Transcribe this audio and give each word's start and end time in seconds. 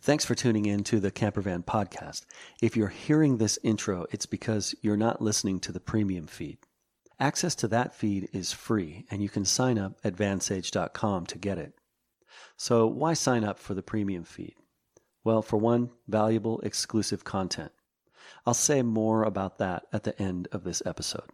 Thanks 0.00 0.24
for 0.24 0.34
tuning 0.34 0.66
in 0.66 0.84
to 0.84 1.00
the 1.00 1.10
Campervan 1.10 1.64
podcast. 1.64 2.26
If 2.60 2.76
you're 2.76 2.88
hearing 2.88 3.38
this 3.38 3.58
intro, 3.62 4.06
it's 4.10 4.26
because 4.26 4.74
you're 4.82 4.96
not 4.96 5.22
listening 5.22 5.60
to 5.60 5.72
the 5.72 5.80
premium 5.80 6.26
feed. 6.26 6.58
Access 7.18 7.54
to 7.56 7.68
that 7.68 7.94
feed 7.94 8.28
is 8.32 8.52
free, 8.52 9.06
and 9.10 9.22
you 9.22 9.28
can 9.28 9.44
sign 9.44 9.78
up 9.78 9.98
at 10.04 10.16
vansage.com 10.16 11.26
to 11.26 11.38
get 11.38 11.58
it. 11.58 11.74
So, 12.56 12.86
why 12.86 13.14
sign 13.14 13.44
up 13.44 13.58
for 13.58 13.74
the 13.74 13.82
premium 13.82 14.24
feed? 14.24 14.54
Well, 15.22 15.40
for 15.40 15.56
one, 15.56 15.90
valuable 16.06 16.60
exclusive 16.60 17.24
content. 17.24 17.72
I'll 18.44 18.54
say 18.54 18.82
more 18.82 19.22
about 19.22 19.58
that 19.58 19.84
at 19.92 20.04
the 20.04 20.20
end 20.20 20.48
of 20.52 20.64
this 20.64 20.82
episode. 20.84 21.30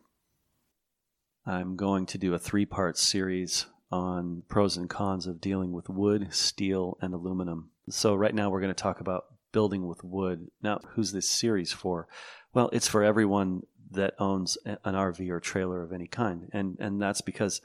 I'm 1.45 1.77
going 1.77 2.07
to 2.07 2.19
do 2.19 2.35
a 2.35 2.39
three 2.39 2.67
part 2.67 2.99
series 2.99 3.67
on 3.91 4.43
pros 4.49 4.77
and 4.77 4.89
cons 4.89 5.27
of 5.27 5.41
dealing 5.41 5.73
with 5.73 5.89
wood, 5.89 6.33
steel, 6.33 6.97
and 7.01 7.13
aluminum. 7.15 7.71
So, 7.91 8.15
right 8.15 8.35
now, 8.35 8.51
we're 8.51 8.61
going 8.61 8.75
to 8.75 8.83
talk 8.83 9.01
about 9.01 9.27
building 9.53 9.87
with 9.87 10.05
wood. 10.05 10.49
Now, 10.63 10.81
who's 10.95 11.13
this 11.13 11.29
series 11.29 11.73
for? 11.73 12.09
Well, 12.55 12.71
it's 12.73 12.89
for 12.89 13.03
everyone 13.03 13.63
that 13.91 14.15
owns 14.19 14.57
an 14.65 14.95
RV 14.95 15.29
or 15.31 15.41
trailer 15.41 15.83
of 15.83 15.93
any 15.93 16.07
kind. 16.07 16.49
And, 16.53 16.77
and 16.79 17.03
that's 17.03 17.21
because 17.21 17.61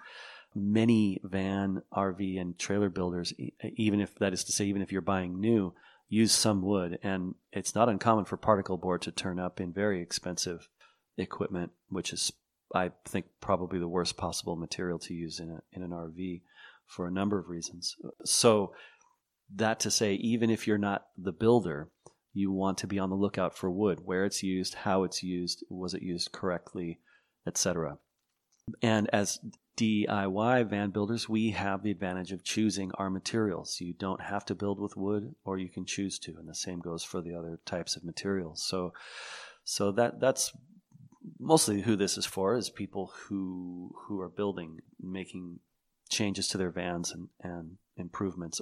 many 0.55 1.21
van, 1.23 1.83
RV, 1.93 2.39
and 2.39 2.57
trailer 2.57 2.89
builders, 2.89 3.33
even 3.75 3.99
if 3.99 4.15
that 4.15 4.33
is 4.33 4.43
to 4.45 4.51
say, 4.51 4.65
even 4.65 4.81
if 4.81 4.91
you're 4.91 5.01
buying 5.01 5.39
new, 5.39 5.73
use 6.09 6.31
some 6.31 6.61
wood. 6.61 6.97
And 7.03 7.35
it's 7.51 7.75
not 7.75 7.89
uncommon 7.89 8.25
for 8.25 8.37
particle 8.37 8.77
board 8.77 9.01
to 9.03 9.11
turn 9.11 9.39
up 9.39 9.59
in 9.59 9.71
very 9.71 10.01
expensive 10.01 10.67
equipment, 11.17 11.71
which 11.89 12.11
is 12.11 12.31
I 12.73 12.91
think 13.05 13.27
probably 13.41 13.79
the 13.79 13.87
worst 13.87 14.17
possible 14.17 14.55
material 14.55 14.99
to 14.99 15.13
use 15.13 15.39
in 15.39 15.49
a, 15.51 15.61
in 15.71 15.83
an 15.83 15.91
RV 15.91 16.41
for 16.87 17.07
a 17.07 17.11
number 17.11 17.37
of 17.37 17.49
reasons. 17.49 17.95
So 18.23 18.73
that 19.53 19.79
to 19.81 19.91
say, 19.91 20.13
even 20.15 20.49
if 20.49 20.67
you're 20.67 20.77
not 20.77 21.07
the 21.17 21.31
builder, 21.31 21.89
you 22.33 22.51
want 22.51 22.77
to 22.79 22.87
be 22.87 22.99
on 22.99 23.09
the 23.09 23.15
lookout 23.15 23.57
for 23.57 23.69
wood, 23.69 24.01
where 24.03 24.25
it's 24.25 24.43
used, 24.43 24.75
how 24.75 25.03
it's 25.03 25.23
used, 25.23 25.63
was 25.69 25.93
it 25.93 26.01
used 26.01 26.31
correctly, 26.31 26.99
etc. 27.47 27.97
And 28.81 29.09
as 29.13 29.39
DIY 29.77 30.69
van 30.69 30.89
builders, 30.89 31.29
we 31.29 31.51
have 31.51 31.83
the 31.83 31.91
advantage 31.91 32.31
of 32.31 32.43
choosing 32.43 32.91
our 32.93 33.09
materials. 33.09 33.79
You 33.79 33.93
don't 33.93 34.21
have 34.21 34.45
to 34.45 34.55
build 34.55 34.79
with 34.79 34.97
wood, 34.97 35.35
or 35.43 35.57
you 35.57 35.69
can 35.69 35.85
choose 35.85 36.17
to, 36.19 36.35
and 36.37 36.47
the 36.47 36.55
same 36.55 36.79
goes 36.79 37.03
for 37.03 37.21
the 37.21 37.35
other 37.35 37.59
types 37.65 37.95
of 37.95 38.03
materials. 38.03 38.63
So, 38.63 38.93
so 39.63 39.91
that 39.93 40.19
that's 40.19 40.51
mostly 41.39 41.81
who 41.81 41.95
this 41.95 42.17
is 42.17 42.25
for 42.25 42.55
is 42.55 42.69
people 42.69 43.11
who 43.27 43.95
who 44.07 44.19
are 44.21 44.29
building, 44.29 44.79
making 44.99 45.59
changes 46.09 46.47
to 46.49 46.57
their 46.57 46.69
vans 46.69 47.11
and, 47.11 47.29
and 47.41 47.77
improvements. 47.97 48.61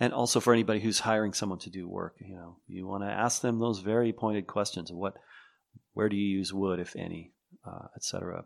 And 0.00 0.12
also 0.12 0.40
for 0.40 0.52
anybody 0.52 0.80
who's 0.80 1.00
hiring 1.00 1.32
someone 1.32 1.58
to 1.60 1.70
do 1.70 1.88
work, 1.88 2.16
you 2.20 2.34
know, 2.34 2.56
you 2.66 2.86
want 2.86 3.02
to 3.02 3.10
ask 3.10 3.40
them 3.42 3.58
those 3.58 3.80
very 3.80 4.12
pointed 4.12 4.46
questions 4.46 4.90
of 4.90 4.96
what, 4.96 5.14
where 5.92 6.08
do 6.08 6.16
you 6.16 6.38
use 6.38 6.52
wood, 6.52 6.80
if 6.80 6.94
any, 6.96 7.32
uh, 7.66 7.86
etc. 7.96 8.44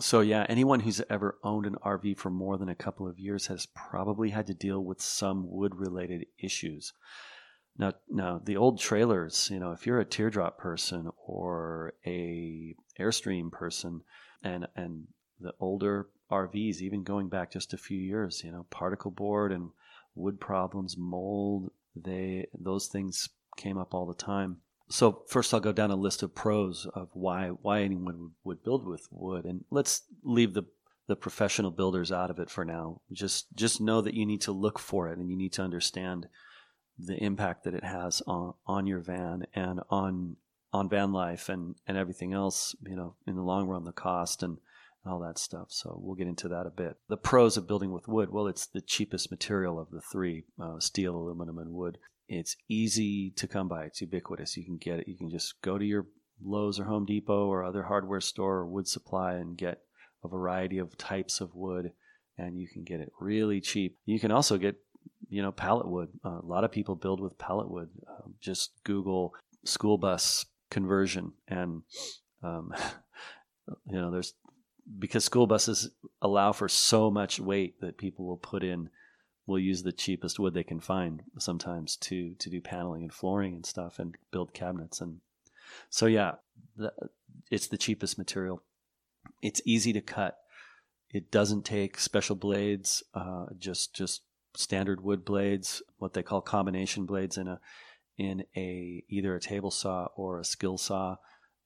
So 0.00 0.20
yeah, 0.20 0.46
anyone 0.48 0.80
who's 0.80 1.02
ever 1.10 1.38
owned 1.42 1.66
an 1.66 1.76
RV 1.84 2.18
for 2.18 2.30
more 2.30 2.56
than 2.56 2.68
a 2.68 2.74
couple 2.74 3.08
of 3.08 3.18
years 3.18 3.46
has 3.48 3.66
probably 3.66 4.30
had 4.30 4.46
to 4.46 4.54
deal 4.54 4.84
with 4.84 5.00
some 5.00 5.50
wood 5.50 5.74
related 5.74 6.26
issues. 6.38 6.92
Now, 7.76 7.94
now 8.08 8.40
the 8.44 8.56
old 8.56 8.80
trailers, 8.80 9.48
you 9.52 9.58
know, 9.58 9.72
if 9.72 9.86
you're 9.86 10.00
a 10.00 10.04
teardrop 10.04 10.58
person 10.58 11.10
or 11.24 11.94
a 12.06 12.74
Airstream 12.98 13.52
person, 13.52 14.02
and 14.42 14.66
and 14.76 15.06
the 15.40 15.52
older 15.60 16.08
RVs, 16.30 16.80
even 16.80 17.02
going 17.02 17.28
back 17.28 17.50
just 17.52 17.72
a 17.72 17.78
few 17.78 17.98
years, 17.98 18.42
you 18.44 18.52
know, 18.52 18.66
particle 18.70 19.10
board 19.10 19.52
and 19.52 19.70
wood 20.14 20.40
problems, 20.40 20.96
mold, 20.96 21.70
they 21.96 22.46
those 22.58 22.86
things 22.86 23.28
came 23.56 23.78
up 23.78 23.94
all 23.94 24.06
the 24.06 24.14
time. 24.14 24.58
So 24.90 25.22
first, 25.28 25.52
I'll 25.52 25.60
go 25.60 25.72
down 25.72 25.90
a 25.90 25.96
list 25.96 26.22
of 26.22 26.34
pros 26.34 26.86
of 26.94 27.08
why 27.12 27.48
why 27.48 27.82
anyone 27.82 28.32
would 28.44 28.62
build 28.62 28.86
with 28.86 29.08
wood, 29.10 29.44
and 29.44 29.64
let's 29.70 30.02
leave 30.22 30.54
the 30.54 30.64
the 31.06 31.16
professional 31.16 31.70
builders 31.70 32.12
out 32.12 32.30
of 32.30 32.38
it 32.38 32.50
for 32.50 32.64
now. 32.64 33.00
Just 33.12 33.54
just 33.54 33.80
know 33.80 34.00
that 34.00 34.14
you 34.14 34.26
need 34.26 34.42
to 34.42 34.52
look 34.52 34.78
for 34.78 35.08
it, 35.08 35.18
and 35.18 35.30
you 35.30 35.36
need 35.36 35.52
to 35.54 35.62
understand 35.62 36.28
the 36.98 37.16
impact 37.22 37.64
that 37.64 37.74
it 37.74 37.84
has 37.84 38.22
on, 38.26 38.54
on 38.66 38.86
your 38.86 39.00
van 39.00 39.46
and 39.54 39.80
on 39.88 40.36
on 40.72 40.88
van 40.88 41.12
life 41.12 41.48
and, 41.48 41.76
and 41.86 41.96
everything 41.96 42.34
else, 42.34 42.76
you 42.86 42.94
know, 42.94 43.14
in 43.26 43.36
the 43.36 43.42
long 43.42 43.66
run, 43.66 43.84
the 43.84 43.92
cost 43.92 44.42
and 44.42 44.58
all 45.08 45.20
that 45.20 45.38
stuff. 45.38 45.68
So 45.70 45.98
we'll 46.00 46.14
get 46.14 46.26
into 46.26 46.48
that 46.48 46.66
a 46.66 46.70
bit. 46.70 46.96
The 47.08 47.16
pros 47.16 47.56
of 47.56 47.66
building 47.66 47.92
with 47.92 48.08
wood, 48.08 48.30
well, 48.30 48.46
it's 48.46 48.66
the 48.66 48.80
cheapest 48.80 49.30
material 49.30 49.78
of 49.78 49.90
the 49.90 50.00
three 50.00 50.44
uh, 50.60 50.78
steel, 50.78 51.16
aluminum, 51.16 51.58
and 51.58 51.72
wood. 51.72 51.98
It's 52.28 52.56
easy 52.68 53.30
to 53.36 53.48
come 53.48 53.68
by, 53.68 53.84
it's 53.84 54.00
ubiquitous. 54.00 54.56
You 54.56 54.64
can 54.64 54.76
get 54.76 55.00
it. 55.00 55.08
You 55.08 55.16
can 55.16 55.30
just 55.30 55.60
go 55.62 55.78
to 55.78 55.84
your 55.84 56.06
Lowe's 56.44 56.78
or 56.78 56.84
Home 56.84 57.06
Depot 57.06 57.46
or 57.46 57.64
other 57.64 57.84
hardware 57.84 58.20
store 58.20 58.58
or 58.58 58.66
wood 58.66 58.86
supply 58.86 59.34
and 59.34 59.56
get 59.56 59.80
a 60.22 60.28
variety 60.28 60.78
of 60.78 60.96
types 60.98 61.40
of 61.40 61.54
wood 61.54 61.92
and 62.36 62.58
you 62.58 62.68
can 62.68 62.84
get 62.84 63.00
it 63.00 63.10
really 63.18 63.60
cheap. 63.60 63.96
You 64.04 64.20
can 64.20 64.30
also 64.30 64.58
get 64.58 64.76
you 65.28 65.42
know, 65.42 65.52
pallet 65.52 65.86
wood. 65.86 66.08
Uh, 66.24 66.40
a 66.42 66.46
lot 66.46 66.64
of 66.64 66.72
people 66.72 66.94
build 66.94 67.20
with 67.20 67.38
pallet 67.38 67.70
wood. 67.70 67.88
Uh, 68.08 68.28
just 68.40 68.72
Google 68.84 69.34
school 69.64 69.98
bus 69.98 70.46
conversion, 70.70 71.32
and 71.46 71.82
um, 72.42 72.72
you 73.86 74.00
know, 74.00 74.10
there's 74.10 74.34
because 74.98 75.24
school 75.24 75.46
buses 75.46 75.90
allow 76.22 76.52
for 76.52 76.68
so 76.68 77.10
much 77.10 77.40
weight 77.40 77.80
that 77.80 77.98
people 77.98 78.26
will 78.26 78.38
put 78.38 78.62
in 78.62 78.90
will 79.46 79.58
use 79.58 79.82
the 79.82 79.92
cheapest 79.92 80.38
wood 80.38 80.54
they 80.54 80.62
can 80.62 80.80
find 80.80 81.22
sometimes 81.38 81.96
to 81.96 82.34
to 82.38 82.50
do 82.50 82.60
paneling 82.60 83.02
and 83.02 83.12
flooring 83.12 83.54
and 83.54 83.66
stuff 83.66 83.98
and 83.98 84.16
build 84.30 84.52
cabinets 84.52 85.00
and 85.00 85.20
so 85.90 86.06
yeah 86.06 86.32
the, 86.76 86.92
it's 87.50 87.66
the 87.66 87.78
cheapest 87.78 88.18
material. 88.18 88.62
It's 89.42 89.60
easy 89.64 89.92
to 89.92 90.00
cut. 90.00 90.38
It 91.10 91.30
doesn't 91.30 91.64
take 91.64 91.98
special 91.98 92.36
blades 92.36 93.02
uh, 93.14 93.46
just 93.58 93.94
just 93.94 94.22
standard 94.54 95.02
wood 95.02 95.24
blades, 95.24 95.82
what 95.98 96.14
they 96.14 96.22
call 96.22 96.40
combination 96.40 97.06
blades 97.06 97.38
in 97.38 97.48
a 97.48 97.60
in 98.18 98.44
a 98.56 99.04
either 99.08 99.34
a 99.34 99.40
table 99.40 99.70
saw 99.70 100.08
or 100.16 100.38
a 100.38 100.44
skill 100.44 100.76
saw, 100.76 101.16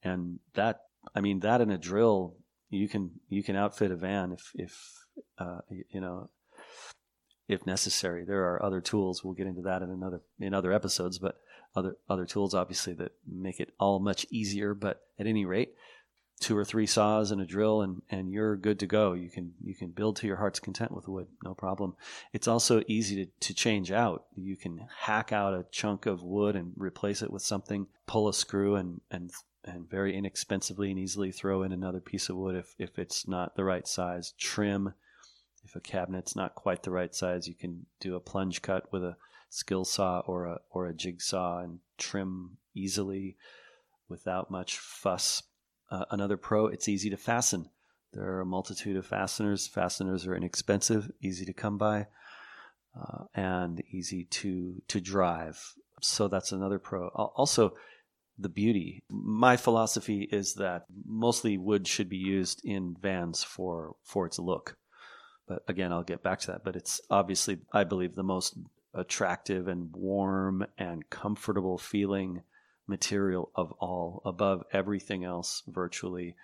and 0.01 0.39
that 0.53 0.81
I 1.13 1.21
mean 1.21 1.41
that 1.41 1.61
in 1.61 1.71
a 1.71 1.77
drill 1.77 2.37
you 2.73 2.89
can 2.89 3.11
you 3.29 3.43
can 3.43 3.55
outfit 3.55 3.91
a 3.91 3.95
van 3.95 4.31
if 4.31 4.51
if 4.55 5.05
uh, 5.37 5.59
you 5.69 6.01
know 6.01 6.29
if 7.47 7.65
necessary. 7.65 8.25
There 8.25 8.43
are 8.51 8.63
other 8.63 8.81
tools. 8.81 9.23
We'll 9.23 9.33
get 9.33 9.47
into 9.47 9.61
that 9.63 9.81
in 9.81 9.89
another 9.89 10.21
in 10.39 10.53
other 10.53 10.71
episodes, 10.71 11.19
but 11.19 11.35
other 11.75 11.97
other 12.09 12.25
tools 12.25 12.53
obviously 12.53 12.93
that 12.95 13.11
make 13.27 13.59
it 13.59 13.73
all 13.79 13.99
much 13.99 14.25
easier. 14.31 14.73
But 14.73 15.01
at 15.19 15.27
any 15.27 15.45
rate, 15.45 15.73
two 16.39 16.57
or 16.57 16.65
three 16.65 16.85
saws 16.85 17.31
and 17.31 17.41
a 17.41 17.45
drill 17.45 17.81
and, 17.81 18.01
and 18.09 18.31
you're 18.31 18.55
good 18.55 18.79
to 18.79 18.87
go. 18.87 19.13
You 19.13 19.29
can 19.29 19.53
you 19.63 19.75
can 19.75 19.91
build 19.91 20.17
to 20.17 20.27
your 20.27 20.35
heart's 20.35 20.59
content 20.59 20.91
with 20.91 21.07
wood, 21.07 21.27
no 21.43 21.53
problem. 21.53 21.95
It's 22.33 22.47
also 22.47 22.81
easy 22.87 23.25
to, 23.25 23.31
to 23.47 23.53
change 23.53 23.91
out. 23.91 24.25
You 24.35 24.57
can 24.57 24.87
hack 24.99 25.31
out 25.31 25.53
a 25.53 25.65
chunk 25.71 26.05
of 26.05 26.21
wood 26.21 26.55
and 26.55 26.73
replace 26.75 27.21
it 27.21 27.31
with 27.31 27.41
something, 27.41 27.87
pull 28.07 28.27
a 28.27 28.33
screw 28.33 28.75
and 28.75 29.01
and 29.09 29.31
and 29.65 29.89
very 29.89 30.15
inexpensively 30.15 30.89
and 30.89 30.99
easily 30.99 31.31
throw 31.31 31.63
in 31.63 31.71
another 31.71 32.01
piece 32.01 32.27
of 32.27 32.35
wood 32.35 32.55
if, 32.55 32.75
if 32.77 32.99
it's 32.99 33.27
not 33.27 33.55
the 33.55 33.63
right 33.63 33.87
size. 33.87 34.33
Trim. 34.37 34.93
If 35.63 35.77
a 35.77 35.79
cabinet's 35.79 36.35
not 36.35 36.55
quite 36.55 36.83
the 36.83 36.91
right 36.91 37.15
size, 37.15 37.47
you 37.47 37.53
can 37.53 37.85
do 38.01 38.17
a 38.17 38.19
plunge 38.19 38.61
cut 38.61 38.91
with 38.91 39.01
a 39.01 39.15
skill 39.49 39.85
saw 39.85 40.19
or 40.25 40.45
a 40.45 40.59
or 40.71 40.87
a 40.87 40.93
jigsaw 40.93 41.59
and 41.59 41.79
trim 41.97 42.57
easily 42.75 43.37
without 44.09 44.51
much 44.51 44.77
fuss 44.77 45.43
uh, 45.91 46.05
another 46.11 46.37
pro, 46.37 46.67
it's 46.67 46.87
easy 46.87 47.09
to 47.09 47.17
fasten. 47.17 47.69
There 48.13 48.23
are 48.23 48.41
a 48.41 48.45
multitude 48.45 48.95
of 48.95 49.05
fasteners. 49.05 49.67
Fasteners 49.67 50.27
are 50.27 50.35
inexpensive, 50.35 51.11
easy 51.21 51.45
to 51.45 51.53
come 51.53 51.77
by, 51.77 52.07
uh, 52.99 53.25
and 53.33 53.81
easy 53.91 54.25
to 54.25 54.81
to 54.87 55.01
drive. 55.01 55.73
So 56.01 56.27
that's 56.27 56.51
another 56.51 56.79
pro. 56.79 57.07
Also, 57.07 57.73
the 58.37 58.49
beauty. 58.49 59.03
My 59.09 59.57
philosophy 59.57 60.27
is 60.31 60.55
that 60.55 60.85
mostly 61.05 61.57
wood 61.57 61.87
should 61.87 62.09
be 62.09 62.17
used 62.17 62.61
in 62.63 62.95
vans 63.01 63.43
for 63.43 63.95
for 64.03 64.25
its 64.25 64.39
look. 64.39 64.77
But 65.47 65.63
again, 65.67 65.91
I'll 65.91 66.03
get 66.03 66.23
back 66.23 66.39
to 66.41 66.51
that. 66.51 66.63
But 66.63 66.75
it's 66.75 67.01
obviously, 67.09 67.59
I 67.71 67.83
believe, 67.83 68.15
the 68.15 68.23
most 68.23 68.57
attractive 68.93 69.67
and 69.67 69.91
warm 69.93 70.65
and 70.77 71.09
comfortable 71.09 71.77
feeling 71.77 72.43
material 72.87 73.51
of 73.55 73.71
all, 73.73 74.21
above 74.25 74.63
everything 74.71 75.23
else 75.23 75.63
virtually. 75.67 76.35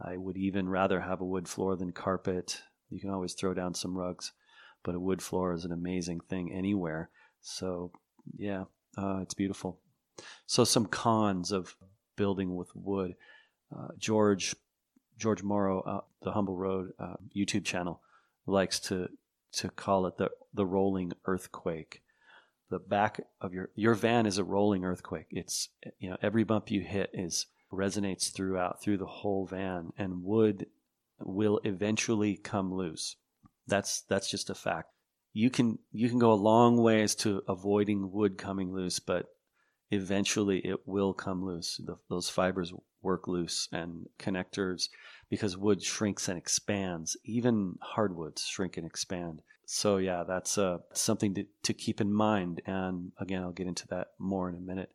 I 0.00 0.16
would 0.16 0.36
even 0.36 0.68
rather 0.68 1.00
have 1.00 1.20
a 1.20 1.26
wood 1.26 1.48
floor 1.48 1.76
than 1.76 1.92
carpet. 1.92 2.62
You 2.90 3.00
can 3.00 3.10
always 3.10 3.34
throw 3.34 3.54
down 3.54 3.74
some 3.74 3.96
rugs, 3.96 4.32
but 4.82 4.94
a 4.94 5.00
wood 5.00 5.22
floor 5.22 5.52
is 5.52 5.64
an 5.64 5.72
amazing 5.72 6.20
thing 6.28 6.52
anywhere. 6.52 7.10
So, 7.40 7.92
yeah, 8.36 8.64
uh, 8.96 9.20
it's 9.22 9.34
beautiful. 9.34 9.78
So, 10.46 10.64
some 10.64 10.86
cons 10.86 11.52
of 11.52 11.76
building 12.16 12.56
with 12.56 12.74
wood. 12.74 13.14
Uh, 13.74 13.88
George 13.98 14.54
George 15.18 15.42
Morrow, 15.42 15.80
uh, 15.82 16.00
the 16.22 16.32
Humble 16.32 16.56
Road 16.56 16.92
uh, 16.98 17.14
YouTube 17.36 17.64
channel, 17.64 18.00
likes 18.46 18.78
to 18.80 19.08
to 19.52 19.68
call 19.70 20.06
it 20.06 20.16
the 20.16 20.30
the 20.54 20.66
rolling 20.66 21.12
earthquake. 21.24 22.02
The 22.70 22.78
back 22.78 23.20
of 23.40 23.52
your 23.52 23.70
your 23.74 23.94
van 23.94 24.26
is 24.26 24.38
a 24.38 24.44
rolling 24.44 24.84
earthquake. 24.84 25.26
It's 25.30 25.68
you 25.98 26.10
know 26.10 26.16
every 26.22 26.44
bump 26.44 26.70
you 26.70 26.82
hit 26.82 27.10
is 27.12 27.46
resonates 27.72 28.32
throughout 28.32 28.82
through 28.82 28.98
the 28.98 29.06
whole 29.06 29.46
van, 29.46 29.92
and 29.98 30.22
wood 30.22 30.66
will 31.20 31.60
eventually 31.64 32.36
come 32.36 32.72
loose. 32.72 33.16
That's 33.66 34.02
that's 34.02 34.30
just 34.30 34.50
a 34.50 34.54
fact. 34.54 34.90
You 35.32 35.50
can 35.50 35.78
you 35.92 36.08
can 36.08 36.18
go 36.18 36.32
a 36.32 36.34
long 36.34 36.76
ways 36.76 37.14
to 37.16 37.42
avoiding 37.48 38.12
wood 38.12 38.38
coming 38.38 38.72
loose, 38.72 38.98
but 38.98 39.26
eventually 39.90 40.58
it 40.58 40.86
will 40.86 41.14
come 41.14 41.44
loose. 41.44 41.80
The, 41.84 41.96
those 42.08 42.28
fibers 42.28 42.72
work 43.02 43.28
loose, 43.28 43.68
and 43.72 44.06
connectors 44.18 44.88
because 45.30 45.56
wood 45.56 45.82
shrinks 45.82 46.28
and 46.28 46.38
expands. 46.38 47.16
Even 47.24 47.76
hardwoods 47.80 48.42
shrink 48.42 48.76
and 48.76 48.86
expand. 48.86 49.40
So 49.70 49.98
yeah, 49.98 50.24
that's 50.26 50.56
uh, 50.56 50.78
something 50.94 51.34
to, 51.34 51.44
to 51.64 51.74
keep 51.74 52.00
in 52.00 52.10
mind. 52.10 52.62
And 52.64 53.12
again, 53.20 53.42
I'll 53.42 53.52
get 53.52 53.66
into 53.66 53.86
that 53.88 54.12
more 54.18 54.48
in 54.48 54.54
a 54.54 54.60
minute. 54.60 54.90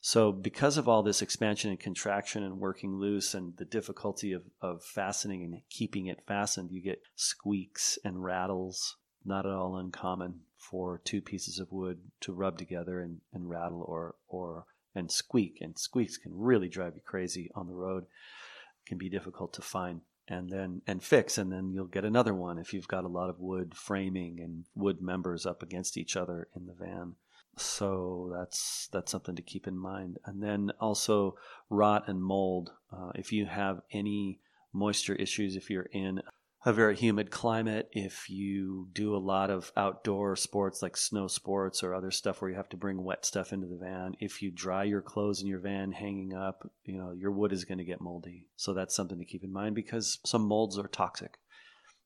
So 0.00 0.32
because 0.32 0.76
of 0.76 0.88
all 0.88 1.04
this 1.04 1.22
expansion 1.22 1.70
and 1.70 1.78
contraction 1.78 2.42
and 2.42 2.58
working 2.58 2.96
loose 2.96 3.34
and 3.34 3.56
the 3.56 3.64
difficulty 3.64 4.32
of, 4.32 4.42
of 4.60 4.82
fastening 4.82 5.44
and 5.44 5.60
keeping 5.70 6.08
it 6.08 6.26
fastened, 6.26 6.72
you 6.72 6.82
get 6.82 7.02
squeaks 7.14 8.00
and 8.04 8.24
rattles, 8.24 8.96
not 9.24 9.46
at 9.46 9.52
all 9.52 9.76
uncommon 9.76 10.40
for 10.56 11.00
two 11.04 11.20
pieces 11.20 11.60
of 11.60 11.70
wood 11.70 12.00
to 12.22 12.32
rub 12.32 12.58
together 12.58 13.00
and, 13.00 13.20
and 13.32 13.48
rattle 13.48 13.84
or, 13.86 14.16
or 14.26 14.64
and 14.92 15.12
squeak. 15.12 15.58
And 15.60 15.78
squeaks 15.78 16.16
can 16.16 16.32
really 16.34 16.68
drive 16.68 16.96
you 16.96 17.02
crazy 17.06 17.48
on 17.54 17.68
the 17.68 17.74
road. 17.74 18.02
It 18.02 18.88
can 18.88 18.98
be 18.98 19.08
difficult 19.08 19.52
to 19.52 19.62
find 19.62 20.00
and 20.30 20.48
then 20.48 20.80
and 20.86 21.02
fix 21.02 21.36
and 21.36 21.52
then 21.52 21.72
you'll 21.74 21.84
get 21.84 22.04
another 22.04 22.32
one 22.32 22.58
if 22.58 22.72
you've 22.72 22.88
got 22.88 23.04
a 23.04 23.08
lot 23.08 23.28
of 23.28 23.40
wood 23.40 23.74
framing 23.74 24.40
and 24.40 24.64
wood 24.74 25.02
members 25.02 25.44
up 25.44 25.62
against 25.62 25.98
each 25.98 26.16
other 26.16 26.48
in 26.56 26.66
the 26.66 26.72
van 26.72 27.16
so 27.56 28.30
that's 28.32 28.88
that's 28.92 29.12
something 29.12 29.36
to 29.36 29.42
keep 29.42 29.66
in 29.66 29.76
mind. 29.76 30.18
And 30.24 30.42
then 30.42 30.72
also 30.80 31.36
rot 31.68 32.08
and 32.08 32.22
mold. 32.22 32.72
Uh, 32.92 33.10
if 33.14 33.32
you 33.32 33.46
have 33.46 33.82
any 33.92 34.40
moisture 34.72 35.14
issues, 35.14 35.56
if 35.56 35.70
you're 35.70 35.88
in 35.92 36.22
a 36.64 36.72
very 36.72 36.94
humid 36.94 37.30
climate, 37.30 37.88
if 37.92 38.28
you 38.28 38.88
do 38.92 39.16
a 39.16 39.18
lot 39.18 39.50
of 39.50 39.72
outdoor 39.76 40.36
sports 40.36 40.82
like 40.82 40.96
snow 40.96 41.26
sports 41.26 41.82
or 41.82 41.94
other 41.94 42.10
stuff 42.10 42.40
where 42.40 42.50
you 42.50 42.56
have 42.56 42.68
to 42.68 42.76
bring 42.76 43.02
wet 43.02 43.24
stuff 43.24 43.52
into 43.52 43.66
the 43.66 43.78
van, 43.78 44.14
if 44.20 44.42
you 44.42 44.50
dry 44.50 44.84
your 44.84 45.00
clothes 45.00 45.40
in 45.40 45.46
your 45.46 45.58
van 45.58 45.92
hanging 45.92 46.34
up, 46.34 46.70
you 46.84 46.98
know, 46.98 47.12
your 47.12 47.30
wood 47.30 47.52
is 47.52 47.64
going 47.64 47.78
to 47.78 47.84
get 47.84 48.02
moldy. 48.02 48.46
So 48.56 48.74
that's 48.74 48.94
something 48.94 49.18
to 49.18 49.24
keep 49.24 49.42
in 49.42 49.52
mind 49.52 49.74
because 49.74 50.18
some 50.24 50.42
molds 50.42 50.78
are 50.78 50.88
toxic 50.88 51.38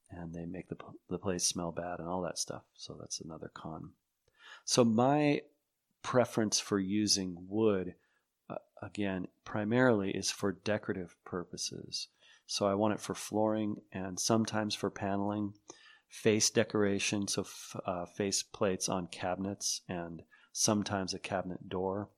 and 0.09 0.33
they 0.33 0.47
make 0.47 0.69
the, 0.69 0.77
the 1.11 1.19
place 1.19 1.45
smell 1.45 1.73
bad 1.73 1.99
and 1.99 2.09
all 2.09 2.23
that 2.23 2.39
stuff. 2.39 2.63
So 2.75 2.97
that's 2.99 3.21
another 3.21 3.51
con. 3.53 3.91
So 4.65 4.85
my 4.85 5.43
preference 6.03 6.61
for 6.61 6.79
using 6.79 7.37
wood, 7.49 7.95
uh, 8.49 8.57
again, 8.81 9.27
primarily 9.45 10.13
is 10.13 10.31
for 10.31 10.53
decorative 10.53 11.17
purposes. 11.25 12.07
So 12.47 12.67
I 12.67 12.75
want 12.75 12.95
it 12.95 13.01
for 13.01 13.15
flooring 13.15 13.77
and 13.93 14.19
sometimes 14.21 14.75
for 14.75 14.91
paneling, 14.91 15.55
face 16.09 16.51
decoration, 16.51 17.27
so 17.27 17.43
f- 17.43 17.77
uh, 17.87 18.07
face 18.07 18.43
plates 18.43 18.89
on 18.89 19.07
cabinets 19.09 19.81
and 19.89 20.23
sometimes 20.53 21.15
a 21.15 21.19
cabinet 21.19 21.69
door. 21.69 22.11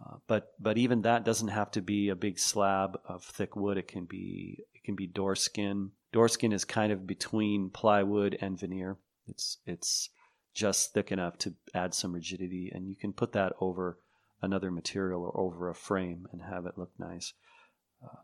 Uh, 0.00 0.16
but 0.26 0.52
but 0.58 0.78
even 0.78 1.02
that 1.02 1.24
doesn't 1.24 1.48
have 1.48 1.70
to 1.72 1.82
be 1.82 2.08
a 2.08 2.16
big 2.16 2.38
slab 2.38 3.00
of 3.04 3.24
thick 3.24 3.56
wood. 3.56 3.78
It 3.78 3.88
can 3.88 4.04
be 4.04 4.64
it 4.74 4.84
can 4.84 4.96
be 4.96 5.06
door 5.06 5.36
skin. 5.36 5.92
Door 6.12 6.28
skin 6.28 6.52
is 6.52 6.64
kind 6.64 6.92
of 6.92 7.06
between 7.06 7.70
plywood 7.70 8.36
and 8.40 8.58
veneer. 8.58 8.98
It's 9.26 9.58
it's 9.66 10.10
just 10.54 10.92
thick 10.92 11.12
enough 11.12 11.38
to 11.38 11.54
add 11.74 11.94
some 11.94 12.12
rigidity, 12.12 12.70
and 12.74 12.88
you 12.88 12.96
can 12.96 13.12
put 13.12 13.32
that 13.32 13.54
over 13.60 13.98
another 14.42 14.70
material 14.70 15.22
or 15.22 15.40
over 15.40 15.70
a 15.70 15.74
frame 15.74 16.26
and 16.32 16.42
have 16.42 16.66
it 16.66 16.76
look 16.76 16.90
nice. 16.98 17.32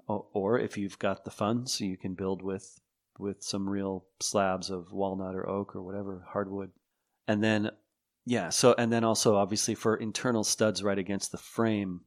Uh, 0.09 0.15
or 0.33 0.59
if 0.59 0.77
you've 0.77 0.99
got 0.99 1.25
the 1.25 1.31
funds, 1.31 1.81
you 1.81 1.97
can 1.97 2.15
build 2.15 2.43
with 2.43 2.81
with 3.19 3.43
some 3.43 3.69
real 3.69 4.05
slabs 4.21 4.71
of 4.71 4.93
walnut 4.93 5.35
or 5.35 5.49
oak 5.49 5.75
or 5.75 5.83
whatever 5.83 6.25
hardwood, 6.33 6.71
and 7.27 7.43
then 7.43 7.71
yeah. 8.27 8.49
So 8.51 8.75
and 8.79 8.93
then 8.93 9.05
also 9.05 9.37
obviously 9.37 9.75
for 9.75 9.97
internal 9.97 10.45
studs 10.45 10.83
right 10.83 10.99
against 10.99 11.33
the 11.33 11.39
frame. 11.39 12.03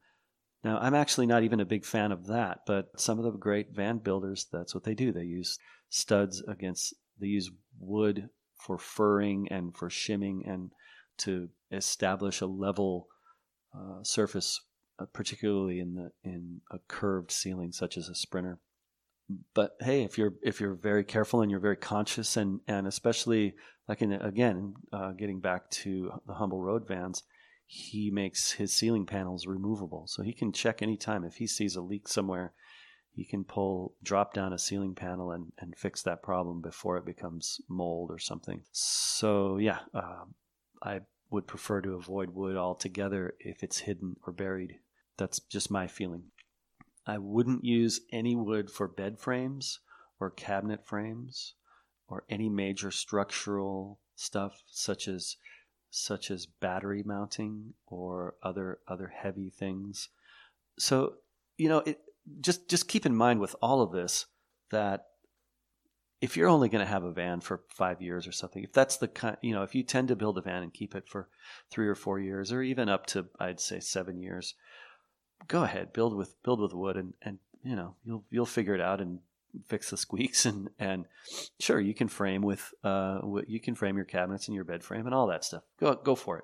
Now 0.63 0.77
I'm 0.79 0.95
actually 0.95 1.27
not 1.27 1.43
even 1.43 1.59
a 1.59 1.65
big 1.65 1.85
fan 1.85 2.11
of 2.11 2.27
that, 2.27 2.59
but 2.65 2.99
some 2.99 3.17
of 3.17 3.25
the 3.25 3.31
great 3.31 3.71
van 3.71 3.97
builders 3.97 4.47
that's 4.51 4.75
what 4.75 4.83
they 4.83 4.93
do. 4.93 5.11
They 5.11 5.23
use 5.23 5.57
studs 5.89 6.41
against 6.47 6.93
they 7.19 7.27
use 7.27 7.51
wood 7.79 8.29
for 8.53 8.77
furring 8.77 9.47
and 9.49 9.75
for 9.75 9.89
shimming 9.89 10.43
and 10.45 10.71
to 11.17 11.49
establish 11.71 12.41
a 12.41 12.45
level 12.45 13.07
uh, 13.75 14.03
surface, 14.03 14.61
uh, 15.01 15.05
particularly 15.13 15.79
in 15.79 15.95
the 15.95 16.11
in 16.23 16.61
a 16.71 16.79
curved 16.87 17.31
ceiling 17.31 17.71
such 17.71 17.97
as 17.97 18.09
a 18.09 18.15
sprinter. 18.15 18.59
But 19.53 19.71
hey, 19.79 20.03
if 20.03 20.17
you're 20.17 20.33
if 20.43 20.59
you're 20.59 20.75
very 20.75 21.03
careful 21.03 21.41
and 21.41 21.49
you're 21.49 21.59
very 21.59 21.77
conscious 21.77 22.37
and 22.37 22.59
and 22.67 22.87
especially 22.87 23.55
like 23.87 24.01
in 24.01 24.11
again 24.13 24.73
uh, 24.93 25.11
getting 25.13 25.39
back 25.39 25.69
to 25.71 26.11
the 26.27 26.33
humble 26.35 26.61
road 26.61 26.87
vans, 26.87 27.23
he 27.65 28.11
makes 28.11 28.51
his 28.51 28.73
ceiling 28.73 29.05
panels 29.05 29.47
removable, 29.47 30.05
so 30.07 30.23
he 30.23 30.33
can 30.33 30.51
check 30.51 30.81
anytime. 30.81 31.23
If 31.23 31.35
he 31.35 31.47
sees 31.47 31.75
a 31.75 31.81
leak 31.81 32.07
somewhere 32.07 32.53
He 33.13 33.25
can 33.25 33.43
pull 33.43 33.95
drop 34.03 34.33
down 34.33 34.53
a 34.53 34.57
ceiling 34.57 34.95
panel 34.95 35.31
and, 35.31 35.51
and 35.59 35.75
fix 35.77 36.01
that 36.03 36.23
problem 36.23 36.61
before 36.61 36.97
it 36.97 37.05
becomes 37.05 37.59
mold 37.69 38.09
or 38.11 38.19
something. 38.19 38.63
So 38.71 39.57
yeah 39.57 39.79
uh, 39.93 40.25
i 40.83 41.01
would 41.29 41.47
prefer 41.47 41.81
to 41.81 41.95
avoid 41.95 42.29
wood 42.31 42.57
altogether 42.57 43.33
if 43.39 43.63
it's 43.63 43.79
hidden 43.79 44.15
or 44.27 44.33
buried 44.33 44.79
that's 45.21 45.39
just 45.39 45.69
my 45.69 45.85
feeling. 45.85 46.23
I 47.05 47.19
wouldn't 47.19 47.63
use 47.63 48.01
any 48.11 48.35
wood 48.35 48.71
for 48.71 48.87
bed 48.87 49.19
frames 49.19 49.79
or 50.19 50.31
cabinet 50.31 50.83
frames 50.83 51.53
or 52.07 52.23
any 52.27 52.49
major 52.49 52.89
structural 52.89 53.99
stuff 54.15 54.63
such 54.65 55.07
as 55.07 55.37
such 55.91 56.31
as 56.31 56.47
battery 56.47 57.03
mounting 57.05 57.73
or 57.85 58.33
other 58.41 58.79
other 58.87 59.13
heavy 59.15 59.51
things. 59.51 60.09
So 60.79 61.17
you 61.55 61.69
know 61.69 61.79
it 61.79 61.99
just 62.39 62.67
just 62.67 62.87
keep 62.87 63.05
in 63.05 63.15
mind 63.15 63.39
with 63.39 63.55
all 63.61 63.81
of 63.81 63.91
this 63.91 64.25
that 64.71 65.05
if 66.19 66.35
you're 66.35 66.49
only 66.49 66.69
going 66.69 66.83
to 66.83 66.91
have 66.91 67.03
a 67.03 67.11
van 67.11 67.41
for 67.41 67.61
five 67.69 68.01
years 68.01 68.27
or 68.27 68.31
something, 68.31 68.63
if 68.63 68.73
that's 68.73 68.97
the 68.97 69.07
kind, 69.07 69.37
you 69.41 69.53
know, 69.53 69.63
if 69.63 69.73
you 69.73 69.83
tend 69.83 70.07
to 70.07 70.15
build 70.15 70.37
a 70.37 70.41
van 70.41 70.61
and 70.61 70.73
keep 70.73 70.93
it 70.95 71.07
for 71.07 71.29
three 71.71 71.87
or 71.87 71.95
four 71.95 72.19
years, 72.19 72.51
or 72.51 72.61
even 72.61 72.89
up 72.89 73.05
to 73.07 73.27
I'd 73.39 73.59
say 73.59 73.79
seven 73.79 74.19
years, 74.19 74.53
go 75.47 75.63
ahead, 75.63 75.93
build 75.93 76.15
with 76.15 76.41
build 76.43 76.59
with 76.59 76.73
wood, 76.73 76.97
and 76.97 77.13
and 77.21 77.39
you 77.63 77.75
know 77.75 77.95
you'll 78.03 78.23
you'll 78.29 78.45
figure 78.45 78.75
it 78.75 78.81
out 78.81 79.01
and 79.01 79.19
fix 79.67 79.89
the 79.89 79.97
squeaks 79.97 80.45
and 80.45 80.69
and 80.79 81.05
sure 81.59 81.79
you 81.79 81.93
can 81.93 82.07
frame 82.07 82.41
with 82.41 82.73
uh 82.85 83.19
you 83.47 83.59
can 83.59 83.75
frame 83.75 83.97
your 83.97 84.05
cabinets 84.05 84.47
and 84.47 84.55
your 84.55 84.63
bed 84.63 84.83
frame 84.83 85.05
and 85.05 85.15
all 85.15 85.27
that 85.27 85.43
stuff. 85.43 85.63
Go 85.79 85.95
go 85.95 86.15
for 86.15 86.37
it. 86.37 86.43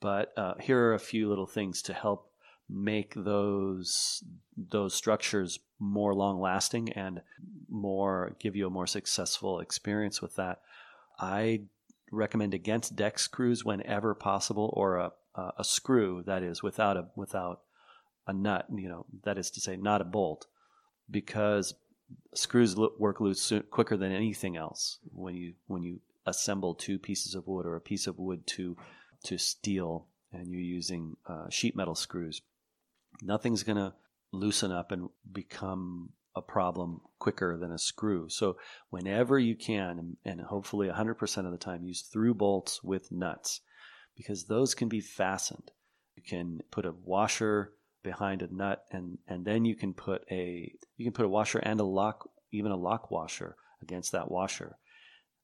But 0.00 0.32
uh, 0.36 0.54
here 0.60 0.78
are 0.86 0.94
a 0.94 1.00
few 1.00 1.28
little 1.28 1.46
things 1.46 1.82
to 1.82 1.92
help 1.92 2.30
make 2.68 3.14
those 3.16 4.22
those 4.56 4.94
structures 4.94 5.58
more 5.78 6.14
long 6.14 6.40
lasting 6.40 6.92
and 6.92 7.22
more 7.68 8.36
give 8.38 8.54
you 8.54 8.66
a 8.66 8.70
more 8.70 8.86
successful 8.86 9.60
experience 9.60 10.20
with 10.20 10.36
that. 10.36 10.60
I 11.18 11.62
recommend 12.12 12.54
against 12.54 12.96
deck 12.96 13.18
screws 13.18 13.64
whenever 13.64 14.14
possible, 14.14 14.72
or 14.76 14.96
a 14.96 15.12
a 15.56 15.62
screw 15.62 16.22
that 16.26 16.42
is 16.42 16.62
without 16.62 16.96
a 16.96 17.06
without 17.14 17.60
a 18.28 18.32
nut. 18.32 18.66
You 18.72 18.88
know 18.88 19.06
that 19.24 19.38
is 19.38 19.50
to 19.52 19.60
say, 19.60 19.76
not 19.76 20.00
a 20.00 20.04
bolt, 20.04 20.46
because 21.10 21.74
screws 22.34 22.76
work 22.76 23.20
loose 23.20 23.52
quicker 23.70 23.96
than 23.96 24.12
anything 24.12 24.56
else 24.56 24.98
when 25.12 25.34
you 25.34 25.54
when 25.66 25.82
you 25.82 26.00
assemble 26.26 26.74
two 26.74 26.98
pieces 26.98 27.34
of 27.34 27.46
wood 27.48 27.66
or 27.66 27.74
a 27.74 27.80
piece 27.80 28.06
of 28.06 28.18
wood 28.18 28.46
to 28.46 28.76
to 29.24 29.36
steel 29.36 30.06
and 30.32 30.46
you're 30.48 30.60
using 30.60 31.16
uh, 31.26 31.48
sheet 31.50 31.74
metal 31.74 31.94
screws 31.94 32.42
nothing's 33.22 33.62
going 33.62 33.76
to 33.76 33.92
loosen 34.32 34.72
up 34.72 34.92
and 34.92 35.08
become 35.32 36.10
a 36.36 36.42
problem 36.42 37.00
quicker 37.18 37.56
than 37.56 37.72
a 37.72 37.78
screw. 37.78 38.28
So 38.28 38.56
whenever 38.90 39.38
you 39.38 39.56
can, 39.56 40.16
and 40.24 40.40
hopefully 40.40 40.88
100% 40.88 41.46
of 41.46 41.52
the 41.52 41.58
time, 41.58 41.84
use 41.84 42.02
through 42.02 42.34
bolts 42.34 42.82
with 42.82 43.10
nuts 43.10 43.60
because 44.16 44.44
those 44.44 44.74
can 44.74 44.88
be 44.88 45.00
fastened. 45.00 45.70
You 46.16 46.22
can 46.22 46.60
put 46.70 46.86
a 46.86 46.94
washer 47.04 47.72
behind 48.02 48.42
a 48.42 48.54
nut 48.54 48.84
and, 48.92 49.18
and 49.26 49.44
then 49.44 49.64
you 49.64 49.74
can 49.74 49.92
put 49.92 50.24
a 50.30 50.72
you 50.96 51.04
can 51.04 51.12
put 51.12 51.24
a 51.24 51.28
washer 51.28 51.58
and 51.58 51.80
a 51.80 51.84
lock 51.84 52.30
even 52.52 52.70
a 52.70 52.76
lock 52.76 53.10
washer 53.10 53.56
against 53.82 54.12
that 54.12 54.30
washer 54.30 54.76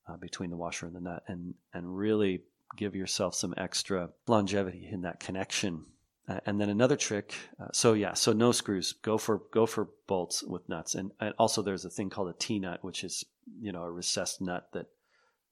uh, 0.08 0.16
between 0.16 0.50
the 0.50 0.56
washer 0.56 0.87
and 0.87 0.94
the 0.94 1.00
nut 1.00 1.23
and 1.26 1.54
and 1.73 1.96
really 1.96 2.42
give 2.76 2.94
yourself 2.94 3.34
some 3.34 3.54
extra 3.56 4.11
longevity 4.26 4.88
in 4.90 5.02
that 5.02 5.20
connection 5.20 5.84
uh, 6.28 6.40
and 6.46 6.61
then 6.61 6.70
another 6.70 6.96
trick. 6.96 7.34
Uh, 7.61 7.68
so 7.73 7.92
yeah, 7.92 8.14
so 8.14 8.32
no 8.32 8.52
screws. 8.52 8.92
Go 8.92 9.18
for 9.18 9.42
go 9.52 9.66
for 9.66 9.90
bolts 10.06 10.42
with 10.42 10.68
nuts. 10.68 10.94
And, 10.94 11.11
and 11.20 11.34
also 11.38 11.62
there's 11.62 11.84
a 11.84 11.90
thing 11.90 12.11
called 12.11 12.28
a 12.28 12.38
T 12.38 12.58
nut, 12.58 12.82
which 12.82 13.04
is 13.04 13.25
you 13.61 13.73
know 13.73 13.82
a 13.82 13.90
recessed 13.90 14.40
nut 14.40 14.68
that 14.73 14.87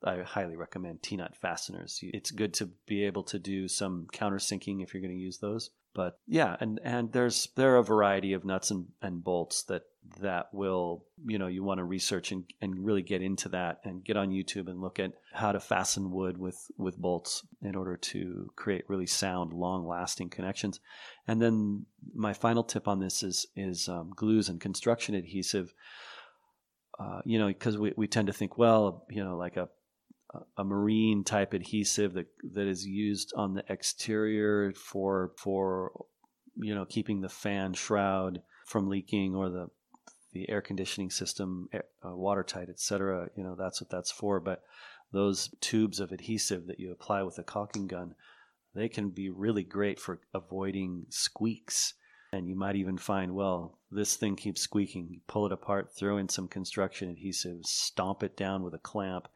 I 0.03 0.23
highly 0.23 0.57
recommend 0.57 1.03
T 1.03 1.17
nut 1.17 1.37
fasteners. 1.37 2.01
It's 2.03 2.31
good 2.31 2.55
to 2.55 2.71
be 2.87 3.05
able 3.05 3.23
to 3.25 3.39
do 3.39 3.69
some 3.69 4.07
countersinking 4.13 4.83
if 4.83 4.95
you're 4.95 5.03
going 5.03 5.15
to 5.15 5.23
use 5.23 5.39
those. 5.39 5.71
But 5.95 6.19
yeah, 6.27 6.57
and, 6.59 6.81
and 6.83 7.13
there's 7.13 7.49
there 7.55 7.75
are 7.75 7.79
a 7.79 7.85
variety 7.85 8.33
of 8.33 8.45
nuts 8.45 8.71
and, 8.71 8.87
and 9.03 9.23
bolts 9.23 9.65
that 9.65 9.83
that 10.21 10.53
will 10.53 11.05
you 11.25 11.39
know 11.39 11.47
you 11.47 11.63
want 11.63 11.79
to 11.79 11.85
research 11.85 12.33
and, 12.33 12.45
and 12.61 12.85
really 12.85 13.03
get 13.03 13.23
into 13.23 13.49
that 13.51 13.81
and 13.85 14.05
get 14.05 14.17
on 14.17 14.31
YouTube 14.31 14.69
and 14.69 14.81
look 14.81 14.99
at 14.99 15.13
how 15.33 15.53
to 15.53 15.61
fasten 15.61 16.11
wood 16.11 16.39
with 16.39 16.71
with 16.79 16.99
bolts 16.99 17.47
in 17.63 17.77
order 17.77 17.97
to 17.97 18.51
create 18.57 18.89
really 18.89 19.07
sound, 19.07 19.53
long 19.53 19.87
lasting 19.87 20.31
connections. 20.31 20.81
And 21.29 21.41
then 21.41 21.87
my 22.15 22.33
final 22.33 22.65
tip 22.65 22.89
on 22.89 23.01
this 23.01 23.23
is 23.23 23.47
is 23.55 23.89
um, 23.89 24.13
glues 24.17 24.49
and 24.49 24.61
construction 24.61 25.15
adhesive. 25.15 25.75
Uh, 26.99 27.21
you 27.25 27.39
know, 27.39 27.49
because 27.49 27.79
we, 27.79 27.93
we 27.97 28.07
tend 28.07 28.27
to 28.27 28.33
think, 28.33 28.59
well, 28.59 29.07
you 29.11 29.25
know, 29.25 29.37
like 29.37 29.57
a 29.57 29.69
a 30.57 30.65
marine 30.65 31.25
type 31.25 31.53
adhesive 31.53 32.15
that 32.15 32.27
that 32.53 32.67
is 32.67 32.87
used 32.87 33.33
on 33.37 33.55
the 33.55 33.65
exterior 33.69 34.73
for 34.73 35.33
for 35.37 36.07
you 36.57 36.75
know 36.75 36.85
keeping 36.85 37.21
the 37.21 37.29
fan 37.29 37.75
shroud 37.75 38.43
from 38.67 38.89
leaking 38.89 39.35
or 39.35 39.51
the 39.51 39.67
the 40.33 40.49
air 40.49 40.63
conditioning 40.63 41.11
system 41.11 41.69
uh, 41.75 41.81
watertight 42.17 42.71
etc 42.71 43.29
you 43.37 43.43
know 43.43 43.55
that's 43.55 43.81
what 43.81 43.91
that's 43.91 44.11
for. 44.11 44.41
But 44.41 44.63
those 45.13 45.55
tubes 45.61 46.01
of 46.01 46.13
adhesive 46.13 46.67
that 46.67 46.81
you 46.81 46.91
apply 46.91 47.23
with 47.23 47.39
a 47.39 47.43
caulking 47.43 47.87
gun 47.87 48.15
they 48.75 48.89
can 48.89 49.11
be 49.11 49.29
really 49.29 49.65
great 49.65 50.01
for 50.01 50.21
avoiding 50.33 51.05
squeaks. 51.11 51.93
And 52.33 52.49
you 52.49 52.57
might 52.57 52.77
even 52.77 52.97
find 52.97 53.35
well 53.35 53.79
this 53.91 54.17
thing 54.17 54.37
keeps 54.37 54.63
squeaking. 54.63 55.09
You 55.11 55.21
pull 55.27 55.45
it 55.45 55.53
apart 55.53 55.93
throw 55.95 56.17
in 56.17 56.31
some 56.31 56.49
construction 56.49 57.11
adhesive 57.11 57.67
stomp 57.67 58.23
it 58.23 58.35
down 58.35 58.63
with 58.63 58.73
a 58.73 58.79
clamp 58.79 59.29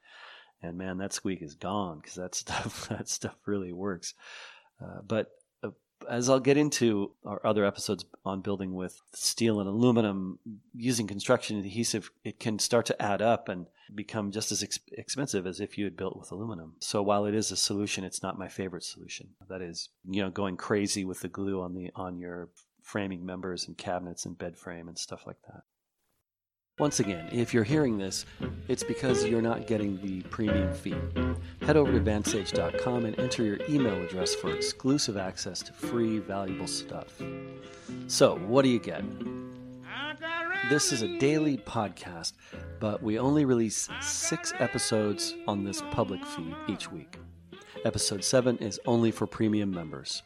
and 0.66 0.78
man, 0.78 0.98
that 0.98 1.12
squeak 1.12 1.42
is 1.42 1.54
gone 1.54 2.00
because 2.00 2.14
that 2.14 2.34
stuff 2.42 2.88
that 2.88 3.08
stuff 3.08 3.36
really 3.46 3.72
works. 3.72 4.14
Uh, 4.82 5.00
but 5.06 5.30
uh, 5.62 5.70
as 6.08 6.28
I'll 6.28 6.40
get 6.40 6.56
into 6.56 7.12
our 7.24 7.40
other 7.44 7.64
episodes 7.64 8.04
on 8.24 8.42
building 8.42 8.74
with 8.74 9.00
steel 9.14 9.60
and 9.60 9.68
aluminum, 9.68 10.38
using 10.74 11.06
construction 11.06 11.58
adhesive, 11.58 12.10
it 12.24 12.38
can 12.38 12.58
start 12.58 12.86
to 12.86 13.02
add 13.02 13.22
up 13.22 13.48
and 13.48 13.66
become 13.94 14.32
just 14.32 14.52
as 14.52 14.62
ex- 14.62 14.80
expensive 14.92 15.46
as 15.46 15.60
if 15.60 15.78
you 15.78 15.84
had 15.84 15.96
built 15.96 16.18
with 16.18 16.32
aluminum. 16.32 16.74
So 16.80 17.02
while 17.02 17.24
it 17.24 17.34
is 17.34 17.50
a 17.52 17.56
solution, 17.56 18.04
it's 18.04 18.22
not 18.22 18.38
my 18.38 18.48
favorite 18.48 18.84
solution. 18.84 19.28
That 19.48 19.62
is, 19.62 19.88
you 20.08 20.22
know, 20.22 20.30
going 20.30 20.56
crazy 20.56 21.04
with 21.04 21.20
the 21.20 21.28
glue 21.28 21.62
on 21.62 21.74
the 21.74 21.90
on 21.94 22.18
your 22.18 22.50
framing 22.82 23.26
members 23.26 23.66
and 23.66 23.76
cabinets 23.76 24.24
and 24.26 24.38
bed 24.38 24.56
frame 24.56 24.88
and 24.88 24.98
stuff 24.98 25.26
like 25.26 25.40
that. 25.48 25.62
Once 26.78 27.00
again, 27.00 27.26
if 27.32 27.54
you're 27.54 27.64
hearing 27.64 27.96
this, 27.96 28.26
it's 28.68 28.82
because 28.82 29.24
you're 29.24 29.40
not 29.40 29.66
getting 29.66 29.98
the 30.02 30.20
premium 30.24 30.70
feed. 30.74 31.00
Head 31.62 31.74
over 31.74 31.90
to 31.90 32.00
vansage.com 32.00 33.06
and 33.06 33.18
enter 33.18 33.44
your 33.44 33.58
email 33.66 33.94
address 34.02 34.34
for 34.34 34.54
exclusive 34.54 35.16
access 35.16 35.60
to 35.60 35.72
free, 35.72 36.18
valuable 36.18 36.66
stuff. 36.66 37.18
So, 38.08 38.36
what 38.40 38.60
do 38.60 38.68
you 38.68 38.78
get? 38.78 39.02
This 40.68 40.92
is 40.92 41.00
a 41.00 41.18
daily 41.18 41.56
podcast, 41.56 42.34
but 42.78 43.02
we 43.02 43.18
only 43.18 43.46
release 43.46 43.88
six 44.02 44.52
episodes 44.58 45.34
on 45.48 45.64
this 45.64 45.80
public 45.92 46.22
feed 46.26 46.54
each 46.68 46.92
week. 46.92 47.16
Episode 47.86 48.22
7 48.22 48.58
is 48.58 48.78
only 48.84 49.10
for 49.10 49.26
premium 49.26 49.70
members. 49.70 50.22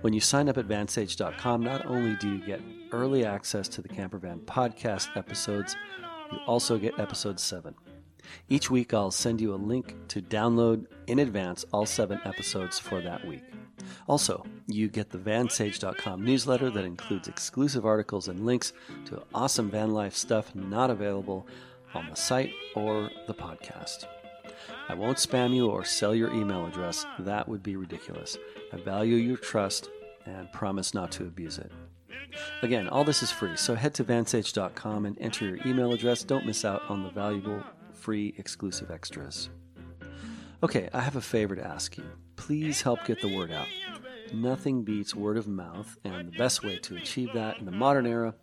When 0.00 0.12
you 0.12 0.20
sign 0.20 0.48
up 0.48 0.58
at 0.58 0.68
vansage.com, 0.68 1.62
not 1.62 1.86
only 1.86 2.14
do 2.16 2.28
you 2.28 2.46
get 2.46 2.60
early 2.92 3.24
access 3.24 3.66
to 3.68 3.82
the 3.82 3.88
Campervan 3.88 4.44
podcast 4.44 5.16
episodes, 5.16 5.76
you 6.30 6.38
also 6.46 6.78
get 6.78 6.98
episode 7.00 7.40
7. 7.40 7.74
Each 8.48 8.70
week, 8.70 8.94
I'll 8.94 9.10
send 9.10 9.40
you 9.40 9.54
a 9.54 9.56
link 9.56 9.96
to 10.08 10.22
download 10.22 10.86
in 11.08 11.18
advance 11.18 11.64
all 11.72 11.86
seven 11.86 12.20
episodes 12.24 12.78
for 12.78 13.00
that 13.00 13.26
week. 13.26 13.42
Also, 14.06 14.44
you 14.66 14.88
get 14.88 15.10
the 15.10 15.18
vansage.com 15.18 16.24
newsletter 16.24 16.70
that 16.70 16.84
includes 16.84 17.26
exclusive 17.26 17.84
articles 17.84 18.28
and 18.28 18.46
links 18.46 18.72
to 19.06 19.22
awesome 19.34 19.70
van 19.70 19.92
life 19.92 20.14
stuff 20.14 20.54
not 20.54 20.90
available 20.90 21.46
on 21.94 22.08
the 22.08 22.14
site 22.14 22.52
or 22.74 23.10
the 23.26 23.34
podcast. 23.34 24.06
I 24.88 24.94
won't 24.94 25.18
spam 25.18 25.54
you 25.54 25.68
or 25.68 25.84
sell 25.84 26.14
your 26.14 26.32
email 26.32 26.66
address. 26.66 27.06
That 27.18 27.48
would 27.48 27.62
be 27.62 27.76
ridiculous. 27.76 28.36
I 28.72 28.76
value 28.76 29.16
your 29.16 29.36
trust 29.36 29.90
and 30.26 30.50
promise 30.52 30.94
not 30.94 31.10
to 31.12 31.24
abuse 31.24 31.58
it. 31.58 31.72
Again, 32.62 32.88
all 32.88 33.04
this 33.04 33.22
is 33.22 33.30
free, 33.30 33.56
so 33.56 33.74
head 33.74 33.94
to 33.94 34.04
vansage.com 34.04 35.06
and 35.06 35.18
enter 35.20 35.46
your 35.46 35.66
email 35.66 35.92
address. 35.92 36.24
Don't 36.24 36.46
miss 36.46 36.64
out 36.64 36.82
on 36.88 37.02
the 37.02 37.10
valuable, 37.10 37.62
free, 37.92 38.34
exclusive 38.38 38.90
extras. 38.90 39.50
Okay, 40.62 40.88
I 40.92 41.00
have 41.00 41.16
a 41.16 41.20
favor 41.20 41.54
to 41.54 41.66
ask 41.66 41.96
you. 41.96 42.04
Please 42.36 42.82
help 42.82 43.04
get 43.04 43.20
the 43.20 43.34
word 43.34 43.52
out. 43.52 43.68
Nothing 44.32 44.82
beats 44.82 45.14
word 45.14 45.36
of 45.36 45.46
mouth, 45.46 45.96
and 46.04 46.28
the 46.28 46.36
best 46.38 46.64
way 46.64 46.78
to 46.78 46.96
achieve 46.96 47.32
that 47.34 47.58
in 47.58 47.64
the 47.64 47.70
modern 47.70 48.06
era 48.06 48.34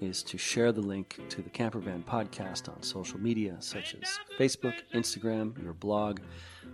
is 0.00 0.22
to 0.24 0.38
share 0.38 0.72
the 0.72 0.80
link 0.80 1.20
to 1.28 1.42
the 1.42 1.50
Campervan 1.50 2.04
podcast 2.04 2.68
on 2.68 2.82
social 2.82 3.18
media 3.20 3.56
such 3.60 3.94
as 3.94 4.18
Facebook, 4.38 4.74
Instagram, 4.94 5.60
your 5.62 5.72
blog, 5.72 6.20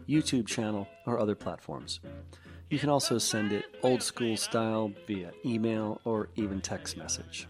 YouTube 0.08 0.46
channel, 0.46 0.88
or 1.06 1.18
other 1.18 1.34
platforms. 1.34 2.00
You 2.70 2.78
can 2.78 2.88
also 2.88 3.18
send 3.18 3.52
it 3.52 3.64
old 3.82 4.02
school 4.02 4.36
style 4.36 4.92
via 5.06 5.32
email 5.44 6.00
or 6.04 6.28
even 6.36 6.60
text 6.60 6.96
message. 6.96 7.48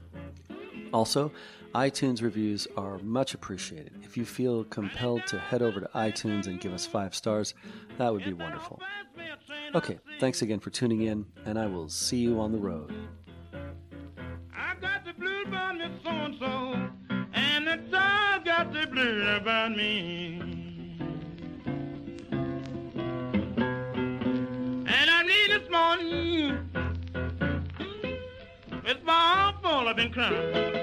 Also, 0.92 1.30
iTunes 1.74 2.20
reviews 2.22 2.66
are 2.76 2.98
much 2.98 3.34
appreciated. 3.34 3.92
If 4.02 4.16
you 4.16 4.24
feel 4.24 4.64
compelled 4.64 5.26
to 5.28 5.38
head 5.38 5.62
over 5.62 5.80
to 5.80 5.88
iTunes 5.94 6.46
and 6.46 6.60
give 6.60 6.72
us 6.72 6.84
five 6.86 7.14
stars, 7.14 7.54
that 7.98 8.12
would 8.12 8.24
be 8.24 8.32
wonderful. 8.32 8.80
Okay, 9.74 9.98
thanks 10.18 10.42
again 10.42 10.58
for 10.58 10.70
tuning 10.70 11.02
in, 11.02 11.26
and 11.44 11.58
I 11.58 11.66
will 11.66 11.88
see 11.88 12.16
you 12.16 12.40
on 12.40 12.50
the 12.50 12.58
road. 12.58 12.92
About 19.36 19.76
me. 19.76 20.60
morning. 25.70 26.68
It's 28.84 29.04
my 29.04 29.54
fault 29.62 29.86
I've 29.86 29.96
been 29.96 30.12
crying. 30.12 30.79